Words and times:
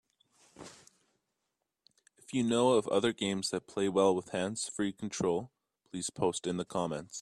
If 2.17 2.33
you 2.33 2.41
know 2.43 2.71
of 2.73 2.87
other 2.87 3.13
games 3.13 3.51
that 3.51 3.67
play 3.67 3.87
well 3.87 4.15
with 4.15 4.29
hands-free 4.31 4.93
control, 4.93 5.51
please 5.91 6.09
post 6.09 6.47
in 6.47 6.57
the 6.57 6.65
comments. 6.65 7.19